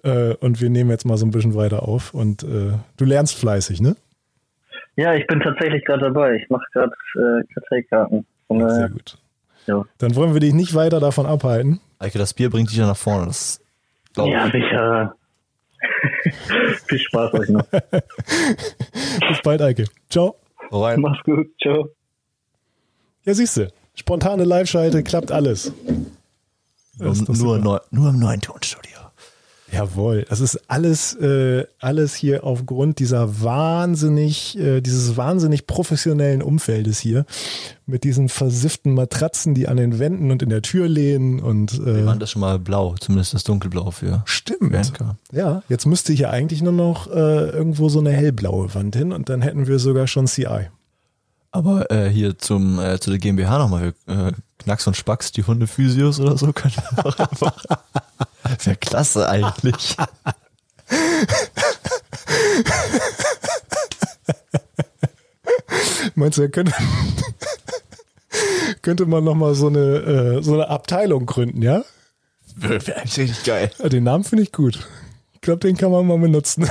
[0.03, 2.13] äh, und wir nehmen jetzt mal so ein bisschen weiter auf.
[2.13, 3.95] Und äh, du lernst fleißig, ne?
[4.95, 6.36] Ja, ich bin tatsächlich gerade dabei.
[6.36, 8.25] Ich mache gerade äh, Karteikarten.
[8.47, 9.17] Von Sehr gut.
[9.67, 11.79] Ja, Dann wollen wir dich nicht weiter davon abhalten.
[11.99, 13.25] Eike, das Bier bringt dich ja nach vorne.
[13.27, 13.60] Das
[14.15, 14.51] ja ich.
[14.51, 15.15] sicher.
[16.88, 17.65] Viel Spaß euch noch.
[17.69, 19.86] Bis bald, Eike.
[20.10, 20.36] Ciao.
[20.71, 21.01] Rein.
[21.01, 21.47] Mach's gut.
[21.62, 21.89] Ciao.
[23.23, 23.67] Ja, siehst du.
[23.95, 25.73] Spontane Live-Schalte, klappt alles.
[26.97, 28.99] Nur, neu, nur im neuen Tonstudio.
[29.71, 36.99] Jawohl, das ist alles, äh, alles hier aufgrund dieser wahnsinnig, äh, dieses wahnsinnig professionellen Umfeldes
[36.99, 37.25] hier
[37.88, 41.95] mit diesen versifften Matratzen, die an den Wänden und in der Tür lehnen und Wir
[41.95, 44.71] äh, waren das schon mal blau, zumindest das dunkelblau für stimmt.
[44.71, 45.17] Bianca.
[45.32, 49.30] Ja, jetzt müsste hier eigentlich nur noch äh, irgendwo so eine hellblaue Wand hin und
[49.30, 50.69] dann hätten wir sogar schon CI.
[51.51, 56.19] Aber äh, hier zum äh, zu der GmbH nochmal, äh, Knacks und Spacks, die Hundephysios
[56.19, 57.65] oder so, können wir einfach.
[58.63, 59.97] Wäre klasse eigentlich.
[66.15, 66.73] Meinst du, er könnte,
[68.81, 71.84] könnte man nochmal so eine, äh, so eine Abteilung gründen, ja?
[72.55, 73.71] Wäre richtig geil.
[73.79, 74.88] Den Namen finde ich gut.
[75.34, 76.69] Ich glaube, den kann man mal benutzen.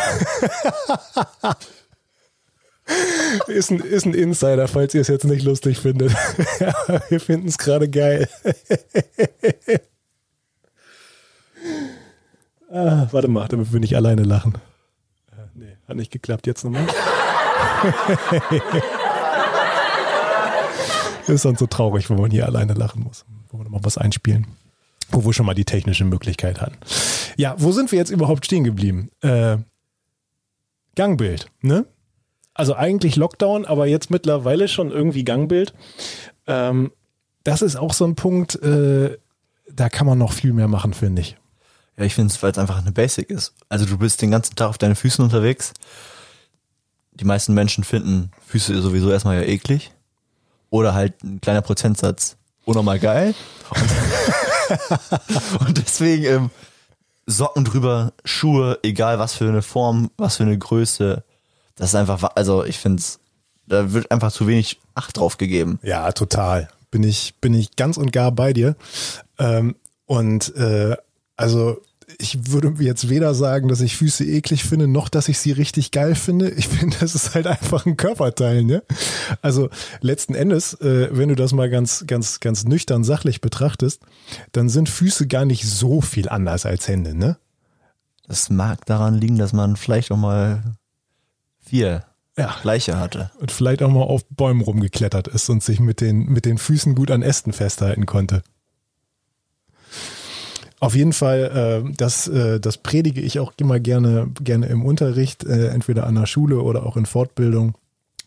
[3.49, 6.13] ist, ein, ist ein Insider, falls ihr es jetzt nicht lustig findet.
[7.09, 8.29] Wir finden es gerade geil.
[12.70, 14.55] Ah, warte mal, damit wir nicht alleine lachen.
[15.33, 16.46] Äh, nee, hat nicht geklappt.
[16.46, 16.87] Jetzt nochmal.
[21.27, 23.24] ist sonst so traurig, wenn man hier alleine lachen muss.
[23.50, 24.46] Wollen wir nochmal was einspielen?
[25.11, 26.77] wo wir schon mal die technische Möglichkeit hatten.
[27.37, 29.11] Ja, wo sind wir jetzt überhaupt stehen geblieben?
[29.20, 29.59] Äh,
[30.96, 31.87] Gangbild, ne?
[32.53, 35.74] Also eigentlich Lockdown, aber jetzt mittlerweile schon irgendwie Gangbild.
[36.46, 36.92] Ähm,
[37.42, 39.18] das ist auch so ein Punkt, äh,
[39.70, 41.37] da kann man noch viel mehr machen, finde ich.
[41.97, 43.55] Ja, ich finde es, weil es einfach eine Basic ist.
[43.69, 45.73] Also du bist den ganzen Tag auf deinen Füßen unterwegs.
[47.13, 49.93] Die meisten Menschen finden Füße sowieso erstmal ja eklig.
[50.71, 53.35] Oder halt ein kleiner Prozentsatz unnormal geil.
[53.71, 56.51] Und, und deswegen ähm,
[57.27, 61.23] Socken drüber, Schuhe, egal was für eine Form, was für eine Größe.
[61.77, 63.21] Das ist einfach, also ich finde es,
[63.67, 65.81] da wird einfach zu wenig Acht drauf gegeben.
[65.83, 66.69] Ja, total.
[66.91, 68.77] Bin ich, bin ich ganz und gar bei dir.
[69.39, 69.75] Ähm,
[70.07, 70.97] und äh,
[71.37, 71.81] also
[72.18, 75.90] ich würde jetzt weder sagen, dass ich Füße eklig finde, noch dass ich sie richtig
[75.90, 76.51] geil finde.
[76.51, 78.83] Ich finde, das ist halt einfach ein Körperteil, ne?
[79.42, 79.70] Also
[80.01, 84.03] letzten Endes, äh, wenn du das mal ganz, ganz, ganz nüchtern sachlich betrachtest,
[84.53, 87.38] dann sind Füße gar nicht so viel anders als Hände, ne?
[88.27, 90.62] Das mag daran liegen, dass man vielleicht auch mal
[91.61, 92.05] vier
[92.37, 92.57] Ja.
[92.62, 93.31] gleiche hatte.
[93.38, 96.94] Und vielleicht auch mal auf Bäumen rumgeklettert ist und sich mit den, mit den Füßen
[96.94, 98.42] gut an Ästen festhalten konnte.
[100.85, 105.42] Auf jeden Fall, äh, das, äh, das predige ich auch immer gerne, gerne im Unterricht,
[105.42, 107.73] äh, entweder an der Schule oder auch in Fortbildung.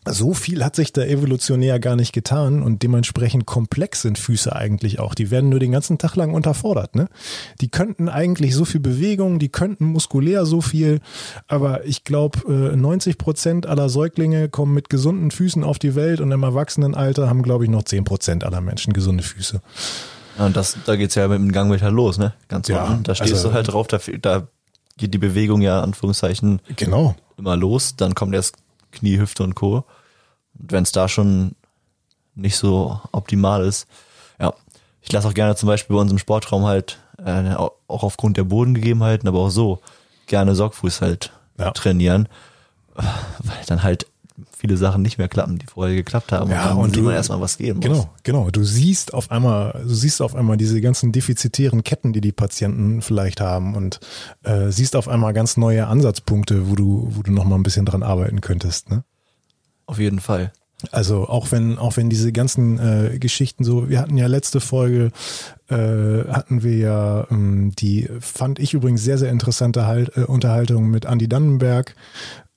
[0.04, 4.98] So viel hat sich da evolutionär gar nicht getan und dementsprechend komplex sind Füße eigentlich
[4.98, 5.14] auch.
[5.14, 6.96] Die werden nur den ganzen Tag lang unterfordert.
[6.96, 7.08] Ne?
[7.60, 10.98] Die könnten eigentlich so viel Bewegung, die könnten muskulär so viel,
[11.46, 16.20] aber ich glaube, äh, 90 Prozent aller Säuglinge kommen mit gesunden Füßen auf die Welt
[16.20, 19.60] und im Erwachsenenalter haben, glaube ich, noch 10 Prozent aller Menschen gesunde Füße.
[20.38, 22.32] Ja, und das, da geht's ja mit dem Gangbild halt los, ne?
[22.48, 23.02] Ganz Ja, unten.
[23.02, 24.46] Da stehst also- du halt drauf, da, da
[24.96, 27.14] geht die Bewegung ja, Anführungszeichen, Genau.
[27.36, 27.96] immer los.
[27.96, 28.56] Dann kommt erst
[28.92, 29.84] Knie, Hüfte und Co.
[30.58, 31.54] Und wenn es da schon
[32.34, 33.86] nicht so optimal ist,
[34.40, 34.52] ja.
[35.00, 37.72] Ich lasse auch gerne zum Beispiel bei uns im Sportraum halt, äh, auch
[38.02, 39.80] aufgrund der Bodengegebenheiten, aber auch so,
[40.26, 41.70] gerne Sockfuß halt Ja.
[41.72, 42.28] trainieren.
[42.94, 43.06] Weil
[43.66, 44.06] dann halt
[44.56, 46.50] viele Sachen nicht mehr klappen, die vorher geklappt haben.
[46.50, 47.84] Ja, dann und du- man erstmal, was gehen muss.
[47.84, 48.50] Genau, genau.
[48.50, 53.02] Du siehst auf einmal, du siehst auf einmal diese ganzen defizitären Ketten, die die Patienten
[53.02, 54.00] vielleicht haben und
[54.44, 57.84] äh, siehst auf einmal ganz neue Ansatzpunkte, wo du, wo du noch mal ein bisschen
[57.86, 58.90] dran arbeiten könntest.
[58.90, 59.04] Ne?
[59.86, 60.52] Auf jeden Fall.
[60.92, 65.10] Also auch wenn, auch wenn diese ganzen äh, Geschichten so, wir hatten ja letzte Folge,
[65.68, 70.88] äh, hatten wir ja ähm, die, fand ich übrigens sehr, sehr interessante halt, äh, Unterhaltung
[70.88, 71.96] mit Andy Dannenberg.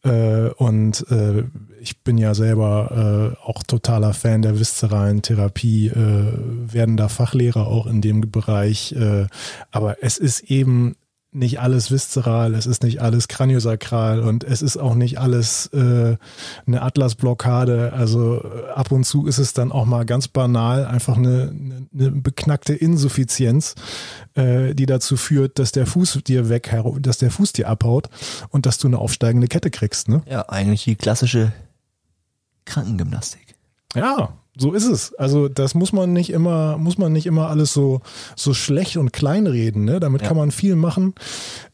[0.04, 1.44] Äh, und äh,
[1.82, 6.32] ich bin ja selber äh, auch totaler Fan der viszeralen Therapie, äh,
[6.72, 8.94] werdender Fachlehrer auch in dem Bereich.
[8.94, 9.26] Äh,
[9.72, 10.96] aber es ist eben
[11.34, 16.18] nicht alles viszeral, es ist nicht alles kraniosakral und es ist auch nicht alles äh,
[16.68, 17.94] eine Atlasblockade.
[17.94, 21.88] Also äh, ab und zu ist es dann auch mal ganz banal einfach eine, eine,
[21.94, 23.76] eine beknackte Insuffizienz,
[24.36, 28.10] äh, die dazu führt, dass der Fuß dir weg, dass der Fuß dir abhaut
[28.50, 30.10] und dass du eine aufsteigende Kette kriegst.
[30.10, 30.24] Ne?
[30.30, 31.54] Ja, eigentlich die klassische
[32.66, 33.56] Krankengymnastik.
[33.96, 35.14] Ja, so ist es.
[35.16, 38.02] Also das muss man nicht immer, muss man nicht immer alles so
[38.36, 39.86] so schlecht und klein reden.
[39.86, 40.00] Ne?
[40.00, 40.28] Damit Ja.
[40.30, 41.14] kann man viel machen.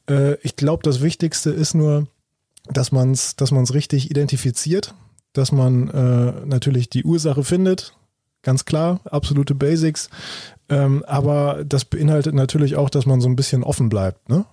[0.10, 2.08] Äh, ich glaube, das Wichtigste ist nur,
[2.70, 4.94] dass man es, dass man es richtig identifiziert,
[5.34, 7.94] dass man äh, natürlich die Ursache findet.
[8.44, 10.10] ganz klar, absolute Basics.
[10.70, 14.46] Ähm, aber das beinhaltet natürlich auch, dass man so ein bisschen offen bleibt, ne?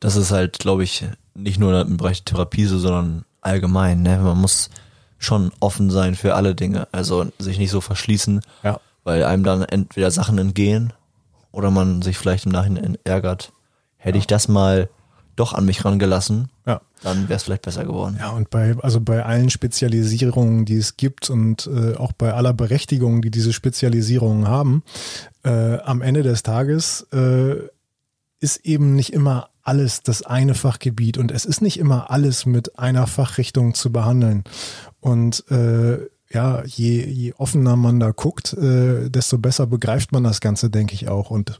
[0.00, 4.18] Das ist halt, glaube ich, nicht nur im Bereich Therapie so, sondern allgemein, ne?
[4.18, 4.68] Man muss
[5.18, 6.88] schon offen sein für alle Dinge.
[6.92, 8.80] Also sich nicht so verschließen, Ja.
[9.04, 10.92] weil einem dann entweder Sachen entgehen
[11.52, 13.52] oder man sich vielleicht im Nachhinein ärgert.
[13.96, 14.88] Hätte ich das mal
[15.34, 16.80] doch an mich rangelassen, Ja.
[17.02, 18.16] dann wäre es vielleicht besser geworden.
[18.18, 22.52] Ja, und bei, also bei allen Spezialisierungen, die es gibt und äh, auch bei aller
[22.52, 24.82] Berechtigung, die diese Spezialisierungen haben,
[25.44, 27.54] äh, am Ende des Tages äh,
[28.40, 32.78] ist eben nicht immer alles das eine Fachgebiet und es ist nicht immer alles mit
[32.78, 34.44] einer Fachrichtung zu behandeln.
[35.00, 35.98] Und äh,
[36.30, 40.94] ja, je, je offener man da guckt, äh, desto besser begreift man das Ganze, denke
[40.94, 41.30] ich auch.
[41.30, 41.58] Und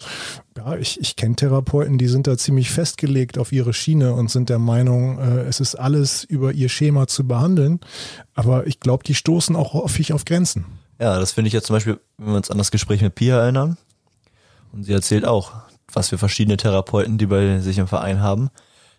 [0.57, 4.49] ja, ich, ich kenne Therapeuten, die sind da ziemlich festgelegt auf ihre Schiene und sind
[4.49, 7.81] der Meinung, äh, es ist alles über ihr Schema zu behandeln.
[8.35, 10.65] Aber ich glaube, die stoßen auch häufig auf Grenzen.
[10.99, 13.39] Ja, das finde ich jetzt zum Beispiel, wenn wir uns an das Gespräch mit Pia
[13.39, 13.77] erinnern.
[14.73, 15.53] Und sie erzählt auch,
[15.93, 18.51] was für verschiedene Therapeuten, die bei sich im Verein haben.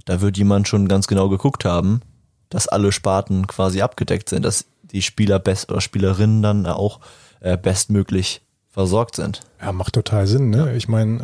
[0.06, 2.02] Da wird jemand schon ganz genau geguckt haben,
[2.50, 7.00] dass alle Sparten quasi abgedeckt sind, dass die Spieler best oder Spielerinnen dann auch
[7.42, 9.42] äh, bestmöglich versorgt sind.
[9.62, 10.50] Ja, macht total Sinn.
[10.50, 10.76] Ne?
[10.76, 11.24] Ich meine,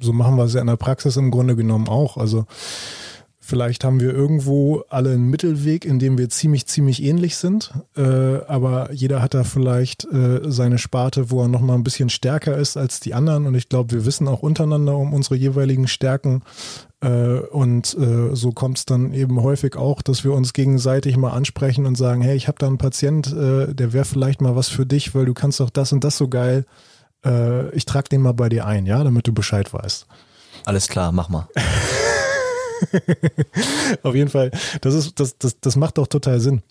[0.00, 2.16] äh, so machen wir es ja in der Praxis im Grunde genommen auch.
[2.16, 2.46] Also
[3.44, 7.72] vielleicht haben wir irgendwo alle einen Mittelweg, in dem wir ziemlich, ziemlich ähnlich sind.
[7.96, 8.02] Äh,
[8.46, 12.76] aber jeder hat da vielleicht äh, seine Sparte, wo er nochmal ein bisschen stärker ist
[12.76, 13.46] als die anderen.
[13.46, 16.42] Und ich glaube, wir wissen auch untereinander um unsere jeweiligen Stärken.
[17.00, 21.32] Äh, und äh, so kommt es dann eben häufig auch, dass wir uns gegenseitig mal
[21.32, 24.68] ansprechen und sagen, hey, ich habe da einen Patient, äh, der wäre vielleicht mal was
[24.68, 26.64] für dich, weil du kannst doch das und das so geil.
[27.24, 30.06] Äh, ich trage den mal bei dir ein, ja, damit du Bescheid weißt.
[30.64, 31.48] Alles klar, mach mal.
[34.02, 36.62] Auf jeden Fall, das ist, das, das, das macht doch total Sinn.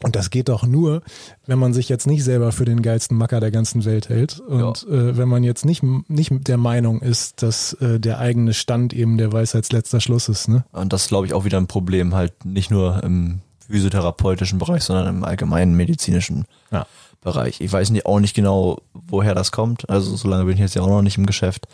[0.00, 1.02] Und das geht doch nur,
[1.46, 4.84] wenn man sich jetzt nicht selber für den geilsten Macker der ganzen Welt hält und
[4.84, 9.18] äh, wenn man jetzt nicht, nicht der Meinung ist, dass äh, der eigene Stand eben
[9.18, 10.48] der Weisheitsletzter Schluss ist.
[10.48, 10.64] Ne?
[10.70, 14.84] Und das ist, glaube ich, auch wieder ein Problem, halt nicht nur im physiotherapeutischen Bereich,
[14.84, 16.86] sondern im allgemeinen medizinischen Ja.
[17.20, 17.60] Bereich.
[17.60, 19.90] Ich weiß nicht, auch nicht genau, woher das kommt.
[19.90, 21.66] Also so lange bin ich jetzt ja auch noch nicht im Geschäft.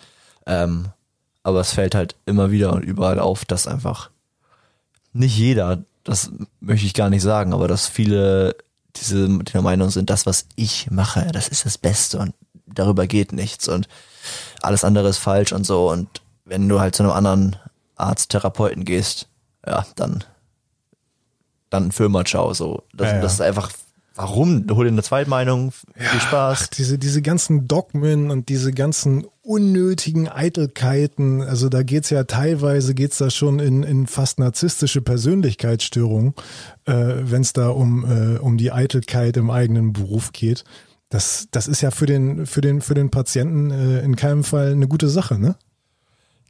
[0.46, 0.86] Ähm,
[1.44, 4.10] aber es fällt halt immer wieder und überall auf, dass einfach
[5.12, 8.56] nicht jeder, das möchte ich gar nicht sagen, aber dass viele
[8.96, 12.34] diese der Meinung sind, das, was ich mache, das ist das Beste und
[12.66, 13.88] darüber geht nichts und
[14.62, 15.90] alles andere ist falsch und so.
[15.90, 16.08] Und
[16.44, 17.56] wenn du halt zu einem anderen
[17.96, 19.28] Arzt, Therapeuten gehst,
[19.66, 20.24] ja, dann
[21.70, 22.84] dann Firma ciao, so.
[22.94, 23.22] Das, Ja, ja.
[23.22, 23.70] das ist einfach,
[24.14, 24.66] warum?
[24.70, 26.60] Hol dir eine Zweitmeinung, viel Spaß.
[26.62, 32.94] Ach, diese, diese ganzen Dogmen und diese ganzen unnötigen Eitelkeiten, also da geht's ja teilweise
[32.94, 36.34] geht's da schon in, in fast narzisstische Persönlichkeitsstörungen,
[36.86, 40.64] äh, wenn es da um, äh, um die Eitelkeit im eigenen Beruf geht.
[41.10, 44.72] Das, das ist ja für den, für den, für den Patienten äh, in keinem Fall
[44.72, 45.56] eine gute Sache, ne?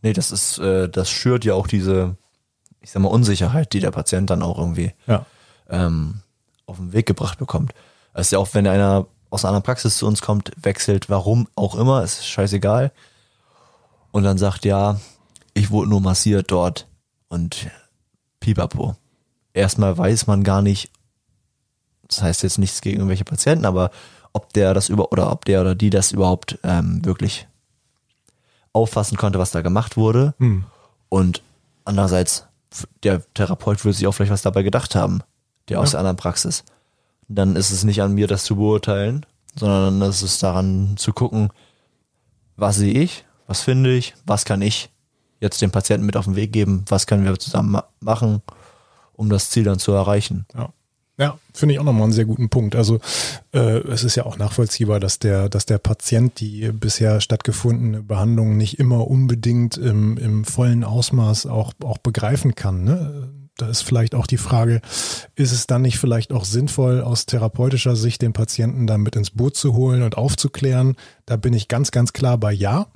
[0.03, 2.17] Nee, das ist, äh, das schürt ja auch diese,
[2.81, 5.27] ich sag mal, Unsicherheit, die der Patient dann auch irgendwie Ja.
[5.69, 6.21] ähm,
[6.67, 7.73] auf den Weg gebracht bekommt.
[8.13, 11.75] Das ist ja auch, wenn einer aus einer Praxis zu uns kommt, wechselt, warum auch
[11.75, 12.93] immer, ist scheißegal.
[14.13, 15.01] Und dann sagt, ja,
[15.55, 16.87] ich wurde nur massiert dort
[17.29, 17.69] und
[18.39, 18.97] pipapo.
[19.53, 20.91] Erstmal weiß man gar nicht,
[22.07, 23.91] das heißt jetzt nichts gegen irgendwelche Patienten, aber
[24.33, 27.49] ob der das über oder ob der oder die das überhaupt ähm, wirklich
[28.73, 30.35] auffassen konnte, was da gemacht wurde.
[30.39, 30.65] Hm.
[31.09, 31.43] Und
[31.85, 32.47] andererseits,
[33.03, 35.23] der Therapeut würde sich auch vielleicht was dabei gedacht haben,
[35.69, 36.65] der aus der anderen Praxis.
[37.29, 39.25] Dann ist es nicht an mir, das zu beurteilen,
[39.57, 41.51] sondern es ist daran zu gucken,
[42.57, 44.91] was sehe ich, was finde ich, was kann ich
[45.41, 48.43] jetzt dem Patienten mit auf den Weg geben, was können wir zusammen ma machen,
[49.15, 50.47] um das Ziel dann zu erreichen.
[50.55, 50.71] Ja.
[51.17, 52.75] Ja, finde ich auch nochmal einen sehr guten Punkt.
[52.75, 52.99] Also
[53.53, 58.57] äh, es ist ja auch nachvollziehbar, dass der, dass der Patient die bisher stattgefundene Behandlung
[58.57, 62.83] nicht immer unbedingt im, im vollen Ausmaß auch, auch begreifen kann.
[62.83, 63.31] Ne?
[63.57, 64.81] Da ist vielleicht auch die Frage,
[65.37, 69.31] ist es dann nicht vielleicht auch sinnvoll, aus therapeutischer Sicht den Patienten dann mit ins
[69.31, 70.97] Boot zu holen und aufzuklären?
[71.27, 72.89] Da bin ich ganz, ganz klar bei Ja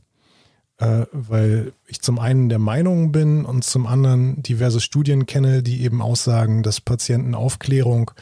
[0.79, 5.83] äh, weil ich zum einen der Meinung bin und zum anderen diverse Studien kenne, die
[5.83, 8.12] eben aussagen, dass Patientenaufklärung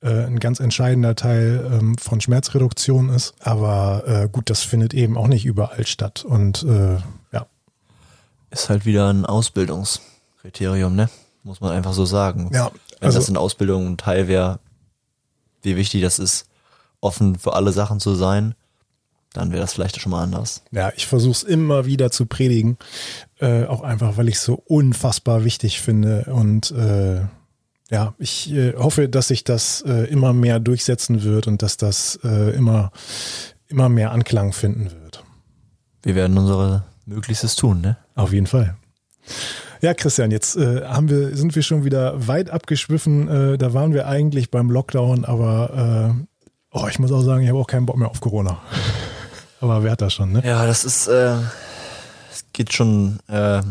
[0.00, 3.34] äh, ein ganz entscheidender Teil ähm, von Schmerzreduktion ist.
[3.40, 6.24] Aber äh, gut, das findet eben auch nicht überall statt.
[6.24, 6.96] Und äh,
[7.32, 7.46] ja,
[8.50, 11.08] Ist halt wieder ein Ausbildungskriterium, ne?
[11.46, 12.50] Muss man einfach so sagen.
[12.52, 14.58] ja Wenn also, das in Ausbildung ein Teil wäre,
[15.62, 16.46] wie wichtig das ist,
[17.00, 18.56] offen für alle Sachen zu sein,
[19.32, 20.62] dann wäre das vielleicht schon mal anders.
[20.72, 22.78] ja, ich versuche es immer wieder zu predigen,
[23.38, 27.20] äh, auch einfach, weil ich es so unfassbar wichtig finde und äh,
[27.90, 32.18] ja, ich äh, hoffe, dass sich das äh, immer mehr durchsetzen wird und dass das
[32.24, 32.90] äh, immer
[33.68, 35.22] immer mehr Anklang finden wird.
[36.02, 37.98] Wir werden unsere Möglichstes tun, ne?
[38.16, 38.76] Auf jeden Fall.
[39.80, 43.28] Ja, Christian, jetzt äh, haben wir, sind wir schon wieder weit abgeschwiffen.
[43.28, 46.26] Äh, da waren wir eigentlich beim Lockdown, aber äh,
[46.72, 48.58] oh, ich muss auch sagen, ich habe auch keinen Bock mehr auf Corona.
[49.60, 50.42] aber wer hat das schon, ne?
[50.44, 51.36] Ja, das ist, äh,
[52.32, 53.62] es geht schon äh,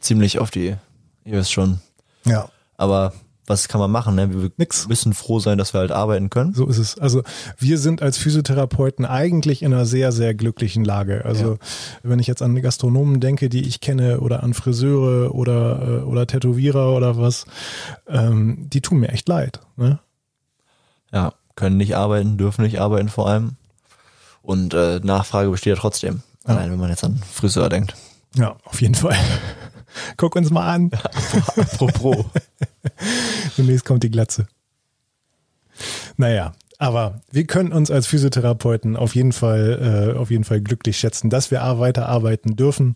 [0.00, 0.76] ziemlich auf die,
[1.24, 1.80] ihr wisst schon.
[2.24, 2.48] Ja.
[2.76, 3.12] Aber
[3.48, 4.14] was kann man machen?
[4.14, 4.30] Ne?
[4.32, 4.86] Wir Nix.
[4.88, 6.54] müssen froh sein, dass wir halt arbeiten können.
[6.54, 6.98] So ist es.
[6.98, 7.22] Also
[7.58, 11.24] wir sind als Physiotherapeuten eigentlich in einer sehr, sehr glücklichen Lage.
[11.24, 11.58] Also Ja.
[12.02, 16.26] wenn ich jetzt an Gastronomen denke, die ich kenne oder an Friseure oder, äh, oder
[16.26, 17.46] Tätowierer oder was,
[18.06, 19.60] ähm, die tun mir echt leid.
[19.76, 19.98] Ne?
[21.12, 23.52] Ja, können nicht arbeiten, dürfen nicht arbeiten vor allem.
[24.42, 26.22] Und äh, Nachfrage besteht ja trotzdem.
[26.46, 26.54] Ja.
[26.54, 27.94] Allein wenn man jetzt an Friseur denkt.
[28.36, 29.16] Ja, auf jeden Fall.
[30.16, 30.90] Guck uns mal an.
[31.56, 32.24] Apropos.
[33.56, 34.48] Demnächst kommt die Glatze.
[36.16, 40.96] Naja, aber wir können uns als Physiotherapeuten auf jeden Fall, äh, auf jeden Fall glücklich
[40.96, 42.94] schätzen, dass wir weiter arbeiten dürfen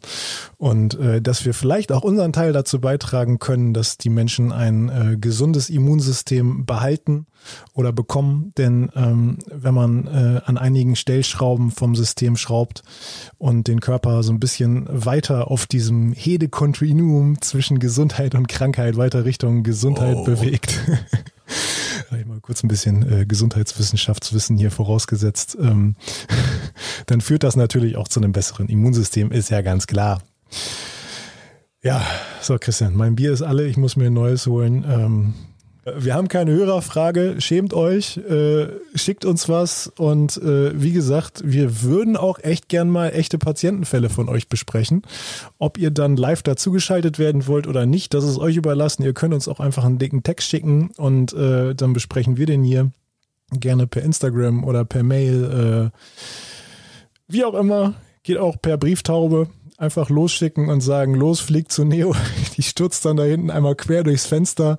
[0.57, 4.88] und äh, dass wir vielleicht auch unseren Teil dazu beitragen können, dass die Menschen ein
[4.88, 7.27] äh, gesundes Immunsystem behalten
[7.75, 8.53] oder bekommen.
[8.57, 12.85] Denn ähm, wenn man äh, an einigen Stellschrauben vom System schraubt
[13.38, 19.25] und den Körper so ein bisschen weiter auf diesem Hede-Kontinuum zwischen Gesundheit und Krankheit weiter
[19.25, 20.25] Richtung Gesundheit Oh.
[20.25, 20.79] bewegt.
[22.12, 25.57] Hab ich mal kurz ein bisschen äh, Gesundheitswissenschaftswissen hier vorausgesetzt.
[25.59, 25.96] Ähm,
[27.07, 30.22] dann führt das natürlich auch zu einem besseren Immunsystem, ist ja ganz klar.
[31.83, 32.05] Ja,
[32.42, 34.85] so Christian, mein Bier ist alle, ich muss mir ein neues holen.
[34.87, 35.35] Ähm,
[35.85, 41.83] wir haben keine Hörerfrage, schämt euch, äh, schickt uns was und äh, wie gesagt, wir
[41.83, 45.03] würden auch echt gern mal echte Patientenfälle von euch besprechen.
[45.59, 49.03] Ob ihr dann live dazugeschaltet werden wollt oder nicht, das ist euch überlassen.
[49.03, 52.62] Ihr könnt uns auch einfach einen dicken Text schicken und äh, dann besprechen wir den
[52.62, 52.92] hier
[53.51, 55.99] gerne per Instagram oder per Mail, äh,
[57.27, 59.49] wie auch immer, geht auch per Brieftaube.
[59.83, 62.14] Einfach losschicken und sagen, los, fliegt zu Neo.
[62.57, 64.79] Die stürzt dann da hinten einmal quer durchs Fenster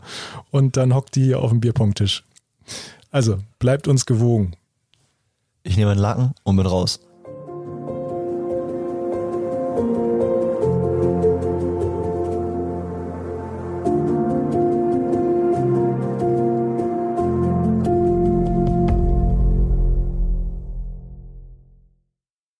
[0.50, 2.24] und dann hockt die hier auf dem Bierpongtisch.
[3.12, 4.56] Also, bleibt uns gewogen.
[5.64, 7.02] Ich nehme einen Laken und bin raus.